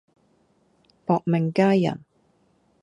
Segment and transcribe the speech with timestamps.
[1.05, 2.03] 薄命佳人